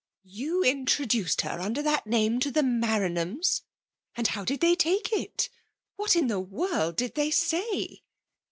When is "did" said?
4.43-4.59, 6.95-7.13